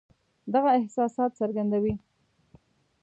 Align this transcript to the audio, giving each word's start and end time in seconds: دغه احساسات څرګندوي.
دغه 0.53 0.69
احساسات 0.79 1.31
څرګندوي. 1.39 1.93